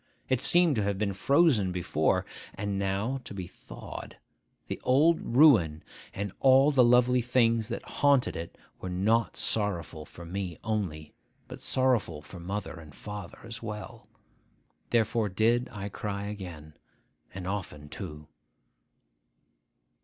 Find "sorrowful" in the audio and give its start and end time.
9.37-10.07, 11.59-12.23